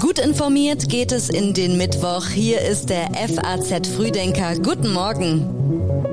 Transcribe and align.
Gut 0.00 0.18
informiert 0.18 0.88
geht 0.88 1.12
es 1.12 1.28
in 1.28 1.54
den 1.54 1.76
Mittwoch. 1.76 2.26
Hier 2.28 2.60
ist 2.60 2.90
der 2.90 3.10
FAZ 3.12 3.88
Frühdenker. 3.88 4.56
Guten 4.56 4.92
Morgen. 4.92 6.09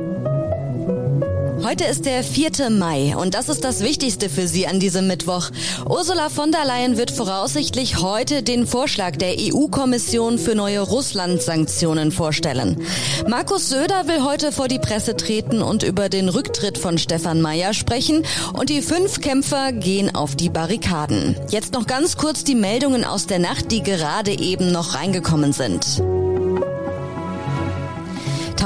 Heute 1.68 1.84
ist 1.84 2.06
der 2.06 2.24
4. 2.24 2.70
Mai 2.70 3.18
und 3.18 3.34
das 3.34 3.50
ist 3.50 3.66
das 3.66 3.82
Wichtigste 3.82 4.30
für 4.30 4.48
Sie 4.48 4.68
an 4.68 4.80
diesem 4.80 5.06
Mittwoch. 5.06 5.50
Ursula 5.86 6.30
von 6.30 6.54
der 6.54 6.64
Leyen 6.64 6.96
wird 6.96 7.12
voraussichtlich 7.12 8.02
heute 8.02 8.42
den 8.42 8.66
Vorschlag 8.66 9.18
der 9.18 9.36
EU-Kommission 9.38 10.40
für 10.40 10.56
neue 10.56 10.80
Russland-Sanktionen 10.80 12.14
vorstellen. 12.14 12.82
Markus 13.28 13.68
Söder 13.68 14.08
will 14.08 14.24
heute 14.24 14.54
vor 14.54 14.70
die 14.70 14.80
Presse 14.80 15.18
treten 15.18 15.62
und 15.62 15.84
über 15.84 16.08
den 16.08 16.30
Rücktritt 16.30 16.78
von 16.78 16.98
Stefan 16.98 17.42
Mayer 17.42 17.74
sprechen 17.74 18.24
und 18.54 18.70
die 18.70 18.82
fünf 18.82 19.20
Kämpfer 19.20 19.74
gehen 19.74 20.16
auf 20.16 20.38
die 20.38 20.50
Barrikaden. 20.50 21.36
Jetzt 21.50 21.74
noch 21.74 21.86
ganz 21.86 22.16
kurz 22.16 22.46
die 22.46 22.56
Meldungen 22.56 23.04
aus 23.04 23.28
der 23.28 23.40
Nacht, 23.40 23.74
die 23.74 23.84
gerade 23.84 24.32
eben 24.32 24.72
noch 24.72 24.96
reingekommen 24.96 25.52
sind. 25.52 26.02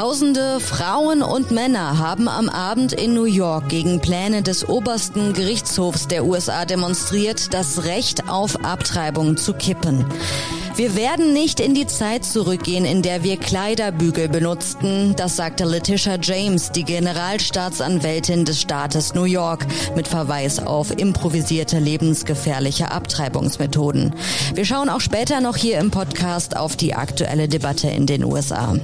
Tausende 0.01 0.59
Frauen 0.59 1.21
und 1.21 1.51
Männer 1.51 1.99
haben 1.99 2.27
am 2.27 2.49
Abend 2.49 2.91
in 2.91 3.13
New 3.13 3.25
York 3.25 3.69
gegen 3.69 3.99
Pläne 3.99 4.41
des 4.41 4.67
obersten 4.67 5.33
Gerichtshofs 5.33 6.07
der 6.07 6.25
USA 6.25 6.65
demonstriert, 6.65 7.53
das 7.53 7.83
Recht 7.83 8.27
auf 8.27 8.65
Abtreibung 8.65 9.37
zu 9.37 9.53
kippen. 9.53 10.03
Wir 10.75 10.95
werden 10.95 11.33
nicht 11.33 11.59
in 11.59 11.75
die 11.75 11.85
Zeit 11.85 12.25
zurückgehen, 12.25 12.83
in 12.83 13.03
der 13.03 13.21
wir 13.21 13.37
Kleiderbügel 13.37 14.27
benutzten, 14.27 15.15
das 15.15 15.35
sagte 15.35 15.65
Letitia 15.65 16.17
James, 16.19 16.71
die 16.71 16.83
Generalstaatsanwältin 16.83 18.43
des 18.43 18.59
Staates 18.59 19.13
New 19.13 19.25
York, 19.25 19.67
mit 19.95 20.07
Verweis 20.07 20.57
auf 20.57 20.97
improvisierte 20.97 21.77
lebensgefährliche 21.77 22.89
Abtreibungsmethoden. 22.89 24.15
Wir 24.55 24.65
schauen 24.65 24.89
auch 24.89 25.01
später 25.01 25.41
noch 25.41 25.57
hier 25.57 25.77
im 25.77 25.91
Podcast 25.91 26.57
auf 26.57 26.75
die 26.75 26.95
aktuelle 26.95 27.47
Debatte 27.47 27.87
in 27.87 28.07
den 28.07 28.23
USA. 28.23 28.79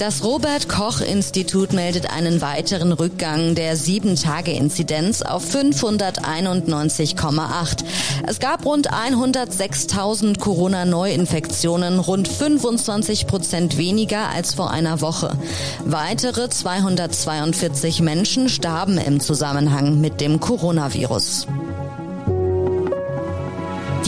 Das 0.00 0.24
Robert 0.24 0.66
Koch 0.66 1.02
Institut 1.02 1.74
meldet 1.74 2.10
einen 2.10 2.40
weiteren 2.40 2.92
Rückgang 2.92 3.54
der 3.54 3.76
7-Tage-Inzidenz 3.76 5.20
auf 5.20 5.54
591,8. 5.54 7.84
Es 8.26 8.38
gab 8.38 8.64
rund 8.64 8.90
106.000 8.90 10.38
Corona-Neuinfektionen, 10.38 11.98
rund 11.98 12.28
25 12.28 13.26
Prozent 13.26 13.76
weniger 13.76 14.30
als 14.30 14.54
vor 14.54 14.70
einer 14.70 15.02
Woche. 15.02 15.36
Weitere 15.84 16.48
242 16.48 18.00
Menschen 18.00 18.48
starben 18.48 18.96
im 18.96 19.20
Zusammenhang 19.20 20.00
mit 20.00 20.22
dem 20.22 20.40
Coronavirus. 20.40 21.46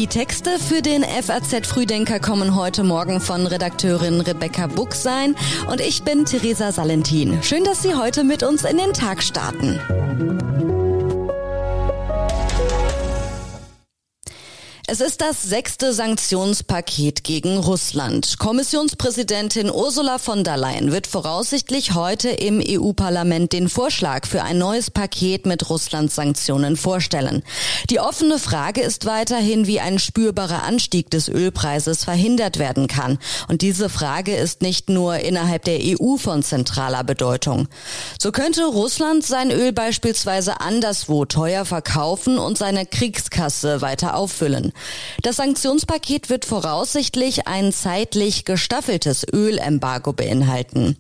Die 0.03 0.09
Texte 0.09 0.59
für 0.59 0.83
den 0.83 1.05
FAZ 1.05 1.65
Frühdenker 1.65 2.19
kommen 2.19 2.57
heute 2.57 2.83
Morgen 2.83 3.21
von 3.21 3.47
Redakteurin 3.47 4.21
Rebecca 4.21 4.67
Buchsein 4.67 5.37
und 5.71 5.81
ich 5.81 6.03
bin 6.03 6.25
Theresa 6.25 6.73
Salentin. 6.73 7.41
Schön, 7.41 7.63
dass 7.63 7.85
Sie 7.85 7.95
heute 7.95 8.25
mit 8.25 8.43
uns 8.43 8.65
in 8.65 8.79
den 8.79 8.93
Tag 8.95 9.23
starten. 9.23 9.79
Es 14.93 15.01
ist 15.01 15.23
das 15.23 15.43
sechste 15.43 15.95
Sanktionspaket 15.95 17.25
gegen 17.25 17.57
Russland. 17.57 18.39
Kommissionspräsidentin 18.39 19.71
Ursula 19.71 20.19
von 20.19 20.45
der 20.45 20.59
Leyen 20.59 20.93
wird 20.93 21.07
voraussichtlich 21.07 21.95
heute 21.95 22.29
im 22.29 22.63
EU-Parlament 22.63 23.55
den 23.55 23.71
Vorschlag 23.71 24.27
für 24.27 24.43
ein 24.43 24.59
neues 24.59 24.91
Paket 24.91 25.47
mit 25.47 25.71
Russlands 25.71 26.15
Sanktionen 26.15 26.77
vorstellen. 26.77 27.43
Die 27.89 28.01
offene 28.01 28.39
Frage 28.39 28.83
ist 28.83 29.07
weiterhin, 29.07 29.67
wie 29.67 29.81
ein 29.81 29.99
spürbarer 29.99 30.63
Anstieg 30.65 31.11
des 31.11 31.31
Ölpreises 31.31 32.05
verhindert 32.05 32.59
werden 32.59 32.87
kann. 32.87 33.19
Und 33.49 33.63
diese 33.63 33.89
Frage 33.89 34.37
ist 34.37 34.61
nicht 34.61 34.91
nur 34.91 35.21
innerhalb 35.21 35.65
der 35.65 35.79
EU 35.81 36.19
von 36.19 36.43
zentraler 36.43 37.03
Bedeutung. 37.03 37.67
So 38.21 38.31
könnte 38.31 38.67
Russland 38.67 39.25
sein 39.25 39.53
Öl 39.53 39.73
beispielsweise 39.73 40.61
anderswo 40.61 41.25
teuer 41.25 41.65
verkaufen 41.65 42.37
und 42.37 42.59
seine 42.59 42.85
Kriegskasse 42.85 43.81
weiter 43.81 44.17
auffüllen. 44.17 44.75
Das 45.23 45.37
Sanktionspaket 45.37 46.31
wird 46.31 46.45
voraussichtlich 46.45 47.47
ein 47.47 47.73
zeitlich 47.73 48.45
gestaffeltes 48.45 49.27
Ölembargo 49.33 50.13
beinhalten. 50.13 50.97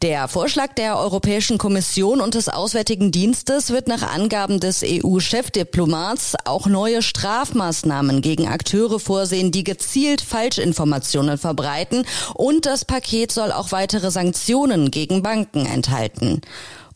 Der 0.00 0.28
Vorschlag 0.28 0.74
der 0.74 0.98
Europäischen 0.98 1.58
Kommission 1.58 2.20
und 2.20 2.34
des 2.34 2.48
Auswärtigen 2.48 3.12
Dienstes 3.12 3.70
wird 3.70 3.88
nach 3.88 4.02
Angaben 4.02 4.60
des 4.60 4.82
EU-Chefdiplomats 4.84 6.34
auch 6.44 6.66
neue 6.66 7.02
Strafmaßnahmen 7.02 8.22
gegen 8.22 8.48
Akteure 8.48 8.98
vorsehen, 8.98 9.52
die 9.52 9.64
gezielt 9.64 10.22
Falschinformationen 10.22 11.38
verbreiten 11.38 12.04
und 12.34 12.66
das 12.66 12.84
Paket 12.84 13.32
soll 13.32 13.52
auch 13.52 13.72
weitere 13.72 14.10
Sanktionen 14.10 14.90
gegen 14.90 15.22
Banken 15.22 15.66
enthalten. 15.66 16.40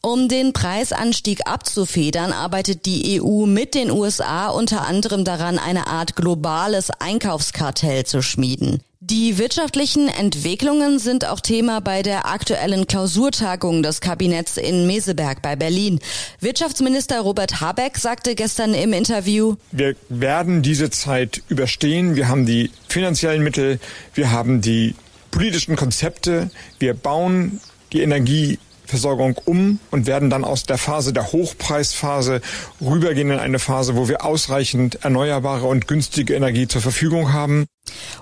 Um 0.07 0.29
den 0.29 0.53
Preisanstieg 0.53 1.49
abzufedern, 1.49 2.31
arbeitet 2.31 2.87
die 2.87 3.21
EU 3.21 3.45
mit 3.45 3.75
den 3.75 3.91
USA 3.91 4.47
unter 4.51 4.87
anderem 4.87 5.25
daran, 5.25 5.59
eine 5.59 5.89
Art 5.89 6.15
globales 6.15 6.91
Einkaufskartell 7.01 8.07
zu 8.07 8.23
schmieden. 8.23 8.83
Die 9.01 9.37
wirtschaftlichen 9.37 10.07
Entwicklungen 10.07 11.01
sind 11.01 11.25
auch 11.25 11.41
Thema 11.41 11.81
bei 11.81 12.05
der 12.05 12.27
aktuellen 12.27 12.87
Klausurtagung 12.87 13.83
des 13.83 14.01
Kabinetts 14.01 14.59
in 14.59 14.87
Meseberg 14.87 15.43
bei 15.43 15.57
Berlin. 15.57 15.99
Wirtschaftsminister 16.39 17.19
Robert 17.23 17.61
Habeck 17.61 17.97
sagte 17.97 18.37
gestern 18.37 18.75
im 18.75 18.93
Interview, 18.93 19.57
Wir 19.73 19.97
werden 20.09 20.63
diese 20.63 20.89
Zeit 20.91 21.43
überstehen. 21.49 22.15
Wir 22.15 22.29
haben 22.29 22.47
die 22.47 22.71
finanziellen 22.87 23.43
Mittel, 23.43 23.81
wir 24.15 24.31
haben 24.31 24.61
die 24.61 24.95
politischen 25.33 25.75
Konzepte, 25.75 26.53
wir 26.79 26.95
bauen 26.95 27.61
die 27.93 28.03
Energie 28.03 28.61
Versorgung 28.87 29.37
um 29.45 29.79
und 29.91 30.07
werden 30.07 30.31
dann 30.31 30.45
aus 30.45 30.65
der 30.65 30.79
Phase 30.79 31.13
der 31.13 31.33
Hochpreisphase 31.33 32.41
rübergehen 32.81 33.31
in 33.31 33.39
eine 33.39 33.59
Phase, 33.59 33.97
wo 33.97 34.09
wir 34.09 34.25
ausreichend 34.25 35.05
erneuerbare 35.05 35.67
und 35.67 35.89
günstige 35.89 36.35
Energie 36.35 36.69
zur 36.69 36.81
Verfügung 36.81 37.33
haben. 37.33 37.67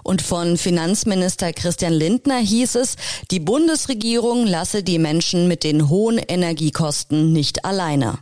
Und 0.03 0.23
von 0.23 0.57
Finanzminister 0.57 1.53
Christian 1.53 1.93
Lindner 1.93 2.39
hieß 2.39 2.75
es, 2.77 2.97
die 3.31 3.41
Bundesregierung 3.41 4.47
lasse 4.47 4.83
die 4.83 4.99
Menschen 4.99 5.49
mit 5.49 5.65
den 5.65 5.89
hohen 5.89 6.19
Energiekosten 6.19 7.33
nicht 7.33 7.65
alleine. 7.65 8.19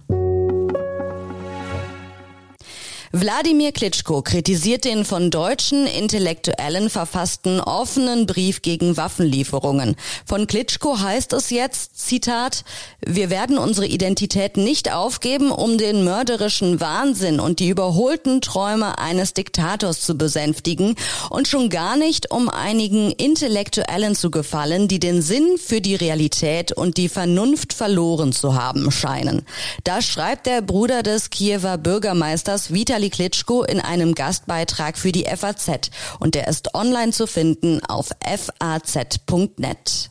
Wladimir 3.14 3.72
Klitschko 3.72 4.22
kritisiert 4.22 4.86
den 4.86 5.04
von 5.04 5.30
deutschen 5.30 5.86
Intellektuellen 5.86 6.88
verfassten 6.88 7.60
offenen 7.60 8.24
Brief 8.24 8.62
gegen 8.62 8.96
Waffenlieferungen. 8.96 9.96
Von 10.24 10.46
Klitschko 10.46 10.98
heißt 10.98 11.34
es 11.34 11.50
jetzt, 11.50 11.98
Zitat, 11.98 12.64
wir 13.04 13.28
werden 13.28 13.58
unsere 13.58 13.86
Identität 13.86 14.56
nicht 14.56 14.90
aufgeben, 14.90 15.50
um 15.50 15.76
den 15.76 16.04
mörderischen 16.04 16.80
Wahnsinn 16.80 17.38
und 17.38 17.60
die 17.60 17.68
überholten 17.68 18.40
Träume 18.40 18.98
eines 18.98 19.34
Diktators 19.34 20.00
zu 20.00 20.16
besänftigen 20.16 20.94
und 21.28 21.46
schon 21.46 21.68
gar 21.68 21.98
nicht, 21.98 22.30
um 22.30 22.48
einigen 22.48 23.10
Intellektuellen 23.10 24.14
zu 24.14 24.30
gefallen, 24.30 24.88
die 24.88 25.00
den 25.00 25.20
Sinn 25.20 25.58
für 25.58 25.82
die 25.82 25.96
Realität 25.96 26.72
und 26.72 26.96
die 26.96 27.10
Vernunft 27.10 27.74
verloren 27.74 28.32
zu 28.32 28.54
haben 28.54 28.90
scheinen. 28.90 29.42
Das 29.84 30.06
schreibt 30.06 30.46
der 30.46 30.62
Bruder 30.62 31.02
des 31.02 31.28
Kiewer 31.28 31.76
Bürgermeisters 31.76 32.72
Vitali 32.72 33.01
Vitali 33.02 33.10
Klitschko 33.10 33.64
in 33.64 33.80
einem 33.80 34.14
Gastbeitrag 34.14 34.96
für 34.96 35.10
die 35.10 35.24
FAZ 35.24 35.90
und 36.20 36.36
der 36.36 36.46
ist 36.46 36.74
online 36.74 37.10
zu 37.10 37.26
finden 37.26 37.84
auf 37.84 38.10
faz.net. 38.24 40.10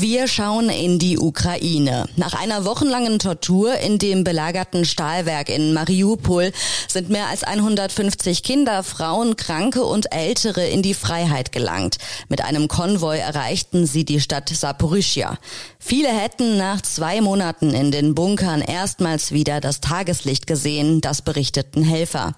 Wir 0.00 0.28
schauen 0.28 0.70
in 0.70 0.98
die 0.98 1.18
Ukraine. 1.18 2.06
Nach 2.16 2.32
einer 2.32 2.64
wochenlangen 2.64 3.18
Tortur 3.18 3.74
in 3.74 3.98
dem 3.98 4.24
belagerten 4.24 4.86
Stahlwerk 4.86 5.50
in 5.50 5.74
Mariupol 5.74 6.52
sind 6.88 7.10
mehr 7.10 7.26
als 7.26 7.44
150 7.44 8.42
Kinder, 8.42 8.82
Frauen, 8.82 9.36
Kranke 9.36 9.84
und 9.84 10.10
Ältere 10.10 10.66
in 10.66 10.80
die 10.80 10.94
Freiheit 10.94 11.52
gelangt. 11.52 11.98
Mit 12.30 12.42
einem 12.42 12.66
Konvoi 12.66 13.18
erreichten 13.18 13.84
sie 13.84 14.06
die 14.06 14.22
Stadt 14.22 14.48
Saporischia. 14.48 15.36
Viele 15.78 16.08
hätten 16.08 16.56
nach 16.56 16.80
zwei 16.80 17.20
Monaten 17.20 17.74
in 17.74 17.90
den 17.90 18.14
Bunkern 18.14 18.62
erstmals 18.62 19.32
wieder 19.32 19.60
das 19.60 19.82
Tageslicht 19.82 20.46
gesehen, 20.46 21.02
das 21.02 21.20
berichteten 21.20 21.82
Helfer. 21.82 22.32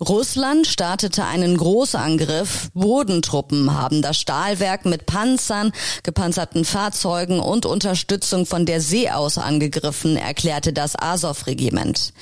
Russland 0.00 0.68
startete 0.68 1.24
einen 1.24 1.56
Großangriff. 1.56 2.70
Bodentruppen 2.72 3.74
haben 3.74 4.00
das 4.00 4.16
Stahlwerk 4.16 4.84
mit 4.84 5.06
Panzern, 5.06 5.72
gepanzerten 6.04 6.64
Fahrzeugen 6.64 6.99
und 7.04 7.66
Unterstützung 7.66 8.46
von 8.46 8.66
der 8.66 8.80
See 8.80 9.10
aus 9.10 9.38
angegriffen, 9.38 10.16
erklärte 10.16 10.72
das 10.72 10.94
Azov-Regiment. 10.96 12.12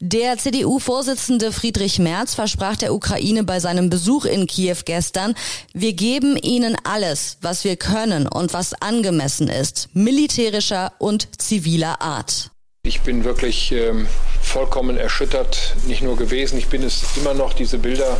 Der 0.00 0.36
CDU-Vorsitzende 0.38 1.52
Friedrich 1.52 1.98
Merz 1.98 2.34
versprach 2.34 2.76
der 2.76 2.94
Ukraine 2.94 3.44
bei 3.44 3.60
seinem 3.60 3.90
Besuch 3.90 4.24
in 4.24 4.46
Kiew 4.46 4.78
gestern, 4.84 5.34
wir 5.72 5.92
geben 5.92 6.36
ihnen 6.36 6.76
alles, 6.84 7.38
was 7.40 7.64
wir 7.64 7.76
können 7.76 8.26
und 8.26 8.52
was 8.52 8.74
angemessen 8.74 9.48
ist 9.48 9.88
militärischer 9.94 10.92
und 10.98 11.28
ziviler 11.40 12.00
Art. 12.00 12.50
Ich 12.84 13.02
bin 13.02 13.24
wirklich 13.24 13.72
ähm, 13.72 14.06
vollkommen 14.40 14.96
erschüttert 14.96 15.74
nicht 15.86 16.02
nur 16.02 16.16
gewesen, 16.16 16.58
ich 16.58 16.68
bin 16.68 16.82
es 16.82 17.02
immer 17.16 17.34
noch. 17.34 17.52
Diese 17.52 17.78
Bilder 17.78 18.16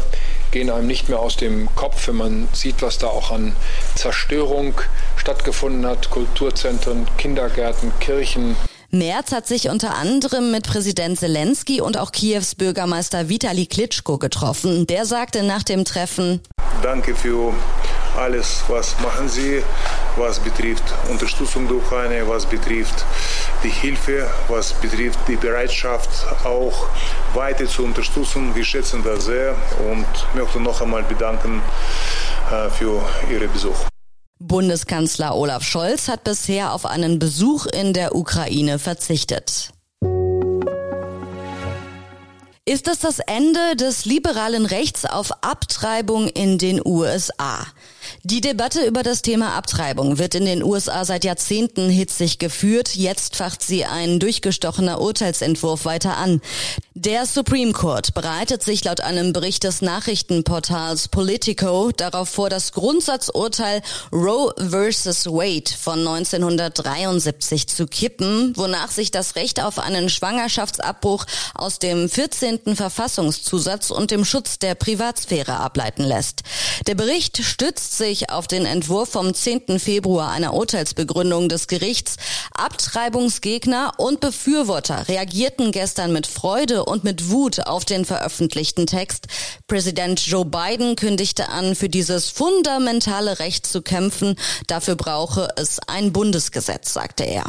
gehen 0.51 0.71
einem 0.71 0.87
nicht 0.87 1.09
mehr 1.09 1.21
aus 1.21 1.37
dem 1.37 1.69
Kopf, 1.75 2.09
wenn 2.09 2.17
man 2.17 2.49
sieht, 2.53 2.83
was 2.83 2.99
da 2.99 3.09
auch 3.09 3.31
an 3.31 3.55
Zerstörung 3.95 4.75
stattgefunden 5.17 5.87
hat. 5.87 6.11
Kulturzentren, 6.11 7.07
Kindergärten, 7.19 7.93
Kirchen. 8.01 8.57
Merz 8.91 9.33
hat 9.33 9.47
sich 9.47 9.69
unter 9.69 9.97
anderem 9.97 10.51
mit 10.51 10.67
Präsident 10.67 11.19
Zelensky 11.19 11.83
und 11.83 11.99
auch 11.99 12.11
Kiews 12.11 12.55
Bürgermeister 12.55 13.29
Vitali 13.29 13.67
Klitschko 13.67 14.17
getroffen. 14.17 14.87
Der 14.87 15.05
sagte 15.05 15.43
nach 15.43 15.63
dem 15.63 15.85
Treffen, 15.85 16.41
Danke 16.83 17.15
für 17.15 17.53
alles, 18.17 18.63
was 18.69 18.99
machen 19.01 19.29
Sie, 19.29 19.63
was 20.17 20.41
betrifft 20.41 20.85
Unterstützung 21.11 21.69
der 21.69 21.77
Ukraine, 21.77 22.27
was 22.27 22.47
betrifft 22.47 23.05
die 23.63 23.69
Hilfe, 23.69 24.29
was 24.49 24.73
betrifft 24.73 25.19
die 25.29 25.37
Bereitschaft, 25.37 26.09
auch 26.45 26.89
weiter 27.35 27.67
zu 27.67 27.85
unterstützen. 27.85 28.55
Wir 28.55 28.65
schätzen 28.65 29.03
das 29.05 29.27
sehr 29.27 29.55
und 29.91 30.07
möchte 30.35 30.61
noch 30.61 30.81
einmal 30.81 31.03
bedanken 31.03 31.63
äh, 32.51 32.71
für 32.71 33.03
Ihren 33.31 33.53
Besuch. 33.53 33.77
Bundeskanzler 34.41 35.35
Olaf 35.35 35.65
Scholz 35.65 36.09
hat 36.09 36.25
bisher 36.25 36.73
auf 36.73 36.87
einen 36.87 37.19
Besuch 37.19 37.67
in 37.67 37.93
der 37.93 38.15
Ukraine 38.15 38.79
verzichtet. 38.79 39.73
Ist 42.69 42.87
es 42.87 42.99
das 42.99 43.19
Ende 43.21 43.77
des 43.77 44.05
liberalen 44.05 44.67
Rechts 44.67 45.07
auf 45.07 45.33
Abtreibung 45.43 46.29
in 46.29 46.59
den 46.59 46.83
USA? 46.85 47.67
Die 48.25 48.43
Debatte 48.43 48.85
über 48.85 49.03
das 49.03 49.23
Thema 49.23 49.55
Abtreibung 49.55 50.19
wird 50.19 50.35
in 50.35 50.45
den 50.45 50.63
USA 50.63 51.07
seit 51.07 51.25
Jahrzehnten 51.25 51.89
hitzig 51.89 52.39
geführt. 52.39 52.95
Jetzt 52.95 53.37
facht 53.37 53.63
sie 53.63 53.87
ein 53.87 54.21
durchgestochener 54.21 55.01
Urteilsentwurf 55.01 55.87
weiter 55.87 56.19
an. 56.19 56.43
Der 57.01 57.27
Supreme 57.27 57.71
Court 57.71 58.13
bereitet 58.13 58.65
sich 58.65 58.83
laut 58.83 59.03
einem 59.03 59.33
Bericht 59.33 59.63
des 59.63 59.83
Nachrichtenportals 59.83 61.07
Politico 61.07 61.93
darauf 61.93 62.29
vor, 62.29 62.51
das 62.51 62.73
Grundsatzurteil 62.73 63.83
Roe 64.11 64.53
vs. 64.59 65.27
Wade 65.27 65.71
von 65.81 66.01
1973 66.01 67.69
zu 67.69 67.87
kippen, 67.87 68.53
wonach 68.57 68.91
sich 68.91 69.13
das 69.13 69.37
Recht 69.37 69.63
auf 69.63 69.79
einen 69.79 70.09
Schwangerschaftsabbruch 70.09 71.25
aus 71.55 71.79
dem 71.79 72.09
14. 72.09 72.75
Verfassungszusatz 72.75 73.93
und 73.93 74.11
dem 74.11 74.25
Schutz 74.25 74.59
der 74.59 74.75
Privatsphäre 74.75 75.61
ableiten 75.61 76.03
lässt. 76.03 76.43
Der 76.89 76.97
Bericht 76.97 77.45
stützt 77.45 77.97
sich 77.97 78.31
auf 78.31 78.49
den 78.49 78.67
Entwurf 78.67 79.11
vom 79.11 79.35
10. 79.35 79.79
Februar 79.79 80.33
einer 80.33 80.53
Urteilsbegründung 80.53 81.49
des 81.49 81.69
Gerichts. 81.69 82.17
Abtreibungsgegner 82.55 83.93
und 83.99 84.19
Befürworter 84.19 85.07
reagierten 85.07 85.71
gestern 85.71 86.13
mit 86.13 86.27
Freude 86.27 86.88
und 86.89 87.05
mit 87.05 87.31
Wut 87.31 87.61
auf 87.67 87.85
den 87.85 88.05
veröffentlichten 88.05 88.87
Text. 88.87 89.27
Präsident 89.67 90.27
Joe 90.27 90.45
Biden 90.45 90.97
kündigte 90.97 91.49
an, 91.49 91.75
für 91.75 91.89
dieses 91.89 92.31
fundamentale 92.31 93.39
Recht 93.39 93.67
zu 93.67 93.83
kämpfen. 93.83 94.37
Dafür 94.67 94.97
brauche 94.97 95.49
es 95.57 95.79
ein 95.87 96.13
Bundesgesetz, 96.13 96.93
sagte 96.93 97.25
er. 97.25 97.45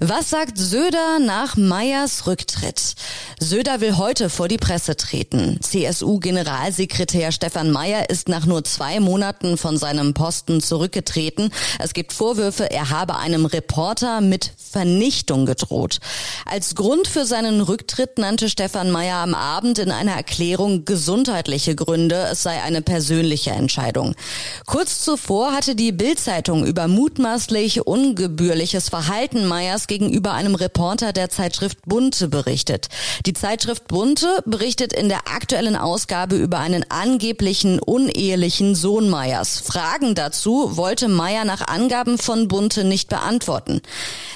Was 0.00 0.30
sagt 0.30 0.58
Söder 0.58 1.18
nach 1.18 1.56
Meyers 1.56 2.28
Rücktritt? 2.28 2.94
Söder 3.40 3.80
will 3.80 3.96
heute 3.96 4.30
vor 4.30 4.46
die 4.46 4.56
Presse 4.56 4.96
treten. 4.96 5.58
CSU-Generalsekretär 5.60 7.32
Stefan 7.32 7.72
Meyer 7.72 8.08
ist 8.08 8.28
nach 8.28 8.46
nur 8.46 8.62
zwei 8.62 9.00
Monaten 9.00 9.58
von 9.58 9.76
seinem 9.76 10.14
Posten 10.14 10.60
zurückgetreten. 10.60 11.50
Es 11.80 11.94
gibt 11.94 12.12
Vorwürfe, 12.12 12.70
er 12.70 12.90
habe 12.90 13.16
einem 13.16 13.44
Reporter 13.44 14.20
mit 14.20 14.52
Vernichtung 14.56 15.46
gedroht. 15.46 15.98
Als 16.46 16.76
Grund 16.76 17.08
für 17.08 17.24
seinen 17.24 17.60
Rücktritt 17.60 18.18
nannte 18.18 18.48
Stefan 18.48 18.92
Meyer 18.92 19.16
am 19.16 19.34
Abend 19.34 19.80
in 19.80 19.90
einer 19.90 20.12
Erklärung 20.12 20.84
gesundheitliche 20.84 21.74
Gründe. 21.74 22.28
Es 22.30 22.44
sei 22.44 22.62
eine 22.62 22.82
persönliche 22.82 23.50
Entscheidung. 23.50 24.14
Kurz 24.64 25.02
zuvor 25.02 25.54
hatte 25.54 25.74
die 25.74 25.90
Bild-Zeitung 25.90 26.64
über 26.64 26.86
mutmaßlich 26.86 27.84
ungebührliches 27.84 28.90
Verhalten 28.90 29.44
Meyers 29.44 29.87
gegenüber 29.88 30.32
einem 30.32 30.54
Reporter 30.54 31.12
der 31.12 31.30
Zeitschrift 31.30 31.78
Bunte 31.86 32.28
berichtet. 32.28 32.88
Die 33.26 33.32
Zeitschrift 33.32 33.88
Bunte 33.88 34.42
berichtet 34.46 34.92
in 34.92 35.08
der 35.08 35.28
aktuellen 35.28 35.74
Ausgabe 35.74 36.36
über 36.36 36.58
einen 36.58 36.88
angeblichen 36.90 37.80
unehelichen 37.80 38.74
Sohn 38.74 39.10
Meyers. 39.10 39.58
Fragen 39.58 40.14
dazu 40.14 40.76
wollte 40.76 41.08
Meyer 41.08 41.44
nach 41.44 41.66
Angaben 41.66 42.18
von 42.18 42.48
Bunte 42.48 42.84
nicht 42.84 43.08
beantworten. 43.08 43.80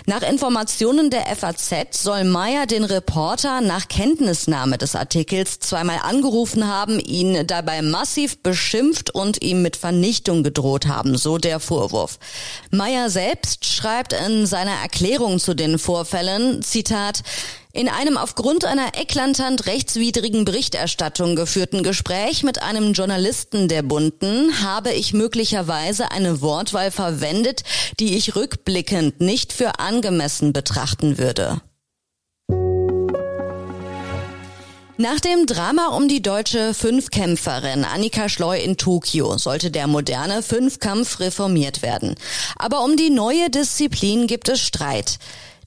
Nach 0.06 0.22
Informationen 0.22 1.10
der 1.10 1.26
FAZ 1.36 2.02
soll 2.02 2.24
Meyer 2.24 2.66
den 2.66 2.84
Reporter 2.84 3.60
nach 3.60 3.88
Kenntnisnahme 3.88 4.78
des 4.78 4.96
Artikels 4.96 5.60
zweimal 5.60 5.98
angerufen 6.02 6.66
haben, 6.66 6.98
ihn 6.98 7.46
dabei 7.46 7.82
massiv 7.82 8.42
beschimpft 8.42 9.10
und 9.10 9.42
ihm 9.42 9.62
mit 9.62 9.76
Vernichtung 9.76 10.42
gedroht 10.42 10.86
haben, 10.86 11.16
so 11.16 11.38
der 11.38 11.60
Vorwurf. 11.60 12.18
Meyer 12.70 13.10
selbst 13.10 13.66
schreibt 13.66 14.12
in 14.12 14.46
seiner 14.46 14.72
Erklärung 14.82 15.38
zu 15.42 15.54
den 15.54 15.78
Vorfällen, 15.78 16.62
Zitat, 16.62 17.22
in 17.72 17.88
einem 17.88 18.16
aufgrund 18.16 18.64
einer 18.64 18.92
eklatant 18.98 19.66
rechtswidrigen 19.66 20.44
Berichterstattung 20.44 21.36
geführten 21.36 21.82
Gespräch 21.82 22.42
mit 22.42 22.62
einem 22.62 22.92
Journalisten 22.92 23.68
der 23.68 23.82
Bunden 23.82 24.62
habe 24.62 24.92
ich 24.92 25.12
möglicherweise 25.14 26.10
eine 26.10 26.40
Wortwahl 26.42 26.90
verwendet, 26.90 27.62
die 27.98 28.16
ich 28.16 28.36
rückblickend 28.36 29.20
nicht 29.20 29.52
für 29.52 29.78
angemessen 29.78 30.52
betrachten 30.52 31.18
würde. 31.18 31.60
Nach 34.98 35.20
dem 35.20 35.46
Drama 35.46 35.96
um 35.96 36.06
die 36.06 36.20
deutsche 36.20 36.74
Fünfkämpferin 36.74 37.86
Annika 37.86 38.28
Schleu 38.28 38.58
in 38.58 38.76
Tokio 38.76 39.38
sollte 39.38 39.70
der 39.70 39.86
moderne 39.86 40.42
Fünfkampf 40.42 41.18
reformiert 41.18 41.80
werden. 41.80 42.14
Aber 42.56 42.84
um 42.84 42.98
die 42.98 43.08
neue 43.08 43.48
Disziplin 43.48 44.26
gibt 44.26 44.50
es 44.50 44.60
Streit. 44.60 45.18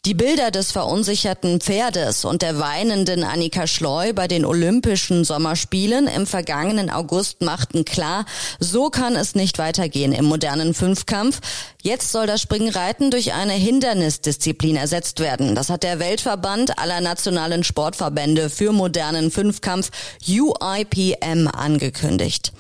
Die 0.06 0.14
Bilder 0.14 0.52
des 0.52 0.72
verunsicherten 0.72 1.60
Pferdes 1.60 2.26
und 2.26 2.44
der 2.44 2.60
weinenden 2.60 3.24
Annika 3.24 3.66
Schleu 3.66 4.14
bei 4.14 4.28
den 4.28 4.46
Olympischen 4.46 5.24
Sommerspielen 5.24 6.06
im 6.06 6.28
vergangenen 6.28 6.92
August 6.92 7.42
machten 7.42 7.86
klar, 7.86 8.26
so 8.60 8.92
kann 8.92 9.16
es 9.16 9.34
nicht 9.34 9.58
weitergehen 9.58 10.14
im 10.14 10.26
modernen 10.26 10.76
Fünfkampf. 10.76 11.40
Jetzt 11.82 12.12
soll 12.12 12.28
das 12.28 12.40
Springreiten 12.40 13.10
durch 13.10 13.34
eine 13.34 13.54
Hindernisdisziplin 13.54 14.76
ersetzt 14.76 15.22
werden. 15.22 15.56
Das 15.56 15.72
hat 15.72 15.82
der 15.82 15.98
Weltverband 15.98 16.78
aller 16.78 17.02
nationalen 17.02 17.64
Sportverbände 17.64 18.52
für 18.52 18.74
modernen 18.74 19.32
Fünfkampf 19.32 19.90
UIPM 20.28 21.48
angekündigt. 21.48 22.54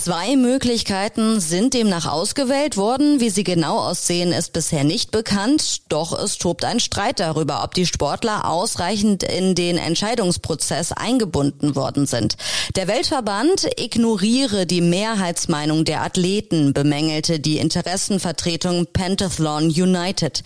Zwei 0.00 0.36
Möglichkeiten 0.36 1.40
sind 1.40 1.74
demnach 1.74 2.06
ausgewählt 2.06 2.76
worden. 2.76 3.20
Wie 3.20 3.30
sie 3.30 3.42
genau 3.42 3.78
aussehen, 3.80 4.32
ist 4.32 4.52
bisher 4.52 4.84
nicht 4.84 5.10
bekannt. 5.10 5.82
Doch 5.88 6.16
es 6.16 6.38
tobt 6.38 6.64
ein 6.64 6.78
Streit 6.78 7.18
darüber, 7.18 7.64
ob 7.64 7.74
die 7.74 7.84
Sportler 7.84 8.48
ausreichend 8.48 9.24
in 9.24 9.56
den 9.56 9.76
Entscheidungsprozess 9.76 10.92
eingebunden 10.92 11.74
worden 11.74 12.06
sind. 12.06 12.36
Der 12.76 12.86
Weltverband 12.86 13.68
ignoriere 13.76 14.66
die 14.66 14.80
Mehrheitsmeinung 14.80 15.84
der 15.84 16.02
Athleten, 16.02 16.72
bemängelte 16.72 17.40
die 17.40 17.58
Interessenvertretung 17.58 18.86
Pentathlon 18.92 19.64
United. 19.64 20.44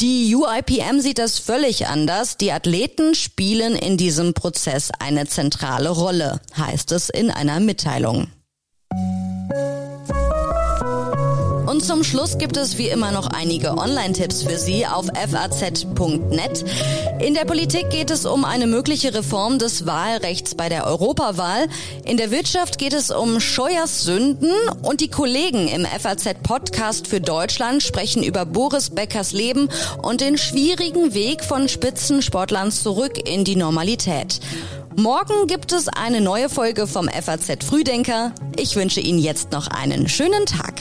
Die 0.00 0.34
UIPM 0.34 1.00
sieht 1.00 1.18
das 1.18 1.38
völlig 1.38 1.86
anders. 1.86 2.38
Die 2.38 2.50
Athleten 2.50 3.14
spielen 3.14 3.76
in 3.76 3.98
diesem 3.98 4.32
Prozess 4.32 4.90
eine 4.98 5.26
zentrale 5.26 5.90
Rolle, 5.90 6.40
heißt 6.56 6.92
es 6.92 7.10
in 7.10 7.30
einer 7.30 7.60
Mitteilung. 7.60 8.28
Und 11.66 11.84
zum 11.84 12.04
Schluss 12.04 12.38
gibt 12.38 12.56
es 12.56 12.78
wie 12.78 12.88
immer 12.88 13.10
noch 13.10 13.26
einige 13.26 13.76
Online-Tipps 13.76 14.44
für 14.44 14.56
Sie 14.56 14.86
auf 14.86 15.06
faz.net. 15.06 16.64
In 17.18 17.34
der 17.34 17.44
Politik 17.44 17.90
geht 17.90 18.10
es 18.10 18.24
um 18.24 18.44
eine 18.44 18.68
mögliche 18.68 19.12
Reform 19.12 19.58
des 19.58 19.84
Wahlrechts 19.84 20.54
bei 20.54 20.68
der 20.68 20.86
Europawahl. 20.86 21.66
In 22.04 22.16
der 22.16 22.30
Wirtschaft 22.30 22.78
geht 22.78 22.92
es 22.92 23.10
um 23.10 23.40
Scheuers 23.40 24.04
Sünden 24.04 24.52
und 24.82 25.00
die 25.00 25.08
Kollegen 25.08 25.66
im 25.66 25.84
FAZ-Podcast 25.84 27.08
für 27.08 27.20
Deutschland 27.20 27.82
sprechen 27.82 28.22
über 28.22 28.46
Boris 28.46 28.90
Beckers 28.90 29.32
Leben 29.32 29.68
und 30.02 30.20
den 30.20 30.38
schwierigen 30.38 31.14
Weg 31.14 31.42
von 31.42 31.68
Spitzensportlern 31.68 32.70
zurück 32.70 33.28
in 33.28 33.44
die 33.44 33.56
Normalität. 33.56 34.40
Morgen 34.94 35.46
gibt 35.46 35.72
es 35.72 35.88
eine 35.88 36.20
neue 36.20 36.48
Folge 36.48 36.86
vom 36.86 37.08
FAZ 37.08 37.64
Frühdenker. 37.64 38.32
Ich 38.56 38.76
wünsche 38.76 39.00
Ihnen 39.00 39.18
jetzt 39.18 39.52
noch 39.52 39.66
einen 39.66 40.08
schönen 40.08 40.46
Tag. 40.46 40.80